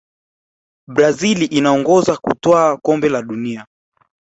brazil 0.87 1.47
inaongoza 1.53 2.17
kutwaa 2.17 2.77
kombe 2.77 3.09
la 3.09 3.21
dunia 3.21 3.65